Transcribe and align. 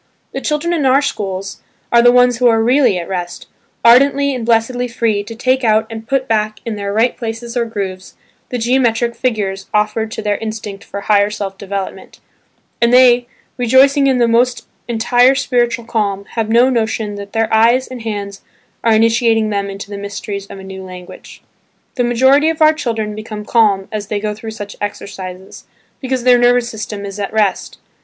The 0.31 0.41
children 0.41 0.73
in 0.73 0.83
our 0.87 1.03
schools 1.03 1.61
are 1.91 2.01
the 2.01 2.11
ones 2.11 2.37
who 2.37 2.47
are 2.47 2.59
really 2.63 2.97
at 2.97 3.07
rest, 3.07 3.45
ardently 3.85 4.33
and 4.33 4.43
blessedly 4.43 4.87
free 4.87 5.23
to 5.23 5.35
take 5.35 5.63
out 5.63 5.85
and 5.91 6.07
put 6.07 6.27
back 6.27 6.59
in 6.65 6.75
their 6.75 6.91
right 6.91 7.15
places 7.15 7.55
or 7.55 7.65
grooves, 7.65 8.15
the 8.49 8.57
geometric 8.57 9.13
figures 9.13 9.69
offered 9.75 10.09
to 10.13 10.23
their 10.23 10.37
instinct 10.39 10.83
for 10.83 11.01
higher 11.01 11.29
self 11.29 11.55
development; 11.55 12.19
and 12.81 12.91
they, 12.91 13.27
rejoicing 13.57 14.07
in 14.07 14.17
the 14.17 14.27
most 14.27 14.65
entire 14.87 15.35
spiritual 15.35 15.85
calm, 15.85 16.25
have 16.31 16.49
no 16.49 16.67
notion 16.71 17.13
that 17.13 17.33
their 17.33 17.53
eyes 17.53 17.87
and 17.87 18.01
hands 18.01 18.41
are 18.83 18.93
initiating 18.95 19.51
them 19.51 19.69
into 19.69 19.91
the 19.91 19.99
mysteries 19.99 20.47
of 20.47 20.57
a 20.57 20.63
new 20.63 20.81
language. 20.81 21.43
The 21.93 22.03
majority 22.03 22.49
of 22.49 22.59
our 22.59 22.73
children 22.73 23.13
become 23.13 23.45
calm 23.45 23.87
as 23.91 24.07
they 24.07 24.19
go 24.19 24.33
through 24.33 24.49
such 24.49 24.75
exercises, 24.81 25.65
because 25.99 26.23
their 26.23 26.39
nervous 26.39 26.69
system 26.69 27.05
is 27.05 27.19
at 27.19 27.31
rest. 27.31 27.77